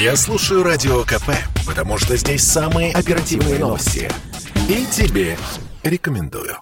[0.00, 1.28] Я слушаю Радио КП,
[1.66, 4.10] потому что здесь самые оперативные новости.
[4.66, 5.36] И тебе
[5.82, 6.56] рекомендую.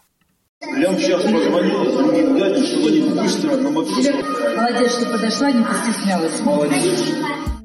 [0.61, 4.57] Я вам сейчас позвоню, дядя, чтобы они быстро маршрут.
[4.57, 6.41] Молодец, что подошла, не постеснялась.
[6.41, 7.01] Молодец.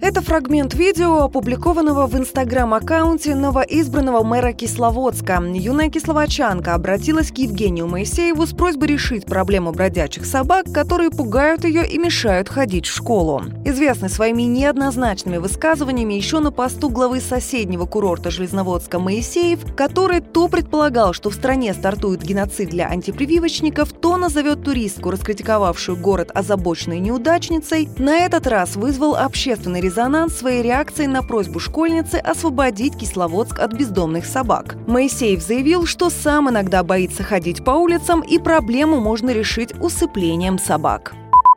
[0.05, 5.41] Это фрагмент видео, опубликованного в инстаграм-аккаунте новоизбранного мэра Кисловодска.
[5.53, 11.87] Юная кисловодчанка обратилась к Евгению Моисееву с просьбой решить проблему бродячих собак, которые пугают ее
[11.87, 13.43] и мешают ходить в школу.
[13.63, 21.13] Известный своими неоднозначными высказываниями еще на посту главы соседнего курорта Железноводска Моисеев, который то предполагал,
[21.13, 28.17] что в стране стартует геноцид для антипрививочников, то назовет туристку, раскритиковавшую город озабоченной неудачницей, на
[28.17, 34.25] этот раз вызвал общественный резонанс резонанс своей реакцией на просьбу школьницы освободить Кисловодск от бездомных
[34.25, 34.75] собак.
[34.87, 41.13] Моисеев заявил, что сам иногда боится ходить по улицам и проблему можно решить усыплением собак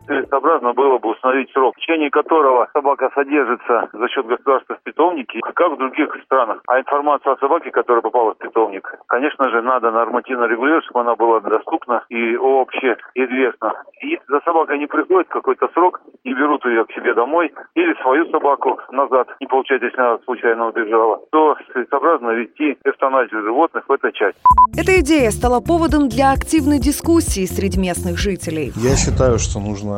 [0.07, 5.41] целесообразно было бы установить срок, в течение которого собака содержится за счет государства в питомнике,
[5.55, 6.63] как в других странах.
[6.67, 11.17] А информацию о собаке, которая попала в питомник, конечно же, надо нормативно регулировать, чтобы она
[11.17, 13.75] была доступна и вообще известна.
[14.03, 18.27] И за собакой не приходит какой-то срок, и берут ее к себе домой, или свою
[18.31, 24.13] собаку назад, не получать, если она случайно убежала, то целесообразно вести эвтаназию животных в этой
[24.13, 24.41] части.
[24.77, 28.73] Эта идея стала поводом для активной дискуссии среди местных жителей.
[28.77, 29.96] Я считаю, что нужно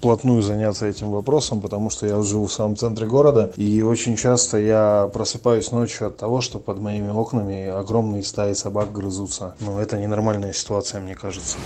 [0.00, 4.58] плотную заняться этим вопросом, потому что я живу в самом центре города, и очень часто
[4.58, 9.54] я просыпаюсь ночью от того, что под моими окнами огромные стаи собак грызутся.
[9.60, 11.56] Ну, это ненормальная ситуация, мне кажется.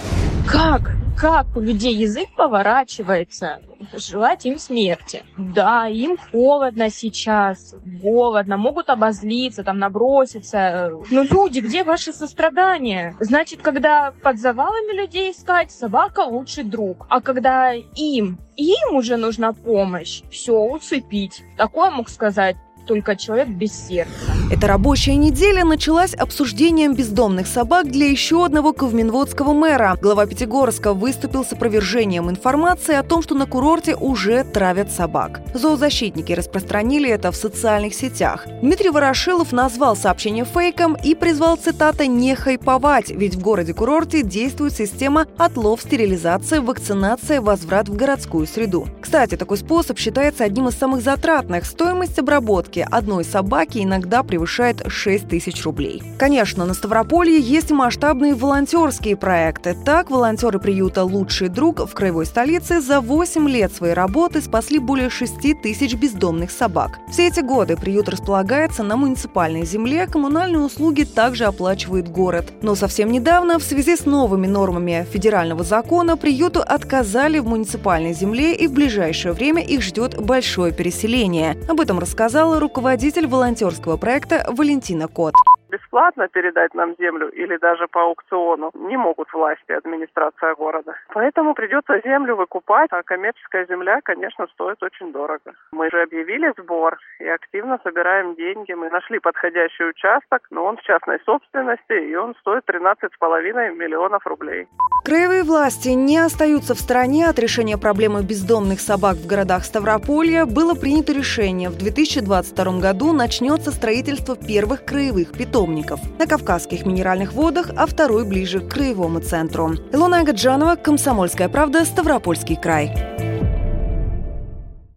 [0.47, 0.93] Как?
[1.17, 3.59] Как у людей язык поворачивается?
[3.93, 5.23] Желать им смерти.
[5.37, 10.91] Да, им холодно сейчас, голодно, могут обозлиться, там, наброситься.
[11.11, 13.17] Но люди, где ваше сострадание?
[13.21, 17.07] Значит, когда под завалами людей искать, собака лучший друг.
[17.09, 21.43] А когда им, им уже нужна помощь, все, уцепить.
[21.57, 24.13] Такое мог сказать только человек без сердца.
[24.51, 29.97] Эта рабочая неделя началась обсуждением бездомных собак для еще одного ковминводского мэра.
[30.01, 35.41] Глава Пятигорска выступил с опровержением информации о том, что на курорте уже травят собак.
[35.55, 38.47] Зоозащитники распространили это в социальных сетях.
[38.63, 45.27] Дмитрий Ворошилов назвал сообщение фейком и призвал, цитата, «не хайповать», ведь в городе-курорте действует система
[45.39, 48.87] отлов, стерилизация, вакцинация, возврат в городскую среду.
[49.01, 51.65] Кстати, такой способ считается одним из самых затратных.
[51.65, 56.03] Стоимость обработки покупки одной собаки иногда превышает 6 тысяч рублей.
[56.19, 59.77] Конечно, на Ставрополье есть масштабные волонтерские проекты.
[59.85, 65.11] Так, волонтеры приюта «Лучший друг» в краевой столице за 8 лет своей работы спасли более
[65.11, 66.99] 6 тысяч бездомных собак.
[67.11, 72.53] Все эти годы приют располагается на муниципальной земле, коммунальные услуги также оплачивает город.
[72.63, 78.55] Но совсем недавно, в связи с новыми нормами федерального закона, приюту отказали в муниципальной земле
[78.55, 81.57] и в ближайшее время их ждет большое переселение.
[81.69, 85.35] Об этом рассказала руководитель волонтерского проекта Валентина Кот
[85.75, 90.95] бесплатно передать нам землю или даже по аукциону не могут власти, администрация города.
[91.13, 95.53] Поэтому придется землю выкупать, а коммерческая земля, конечно, стоит очень дорого.
[95.73, 98.73] Мы же объявили сбор и активно собираем деньги.
[98.73, 104.69] Мы нашли подходящий участок, но он в частной собственности, и он стоит 13,5 миллионов рублей.
[105.05, 110.47] Краевые власти не остаются в стороне от решения проблемы бездомных собак в городах Ставрополья.
[110.47, 111.69] Было принято решение.
[111.69, 118.61] В 2022 году начнется строительство первых краевых питомников на Кавказских минеральных водах, а второй ближе
[118.61, 119.75] к краевому центру.
[119.93, 122.97] Илона Агаджанова, Комсомольская правда, Ставропольский край.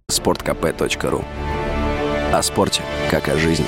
[0.10, 1.26] Спорткп.ру
[2.32, 2.82] О спорте,
[3.12, 3.66] как о жизни.